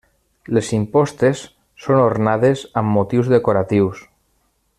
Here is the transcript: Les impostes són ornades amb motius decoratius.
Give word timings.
Les 0.57 0.69
impostes 0.77 1.43
són 1.83 2.01
ornades 2.07 2.65
amb 2.83 2.93
motius 2.97 3.31
decoratius. 3.37 4.03